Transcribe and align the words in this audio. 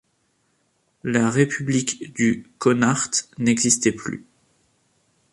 La 1.03 1.29
République 1.29 2.11
du 2.15 2.47
Connacht 2.57 3.29
n'existait 3.37 3.91
plus. 3.91 4.25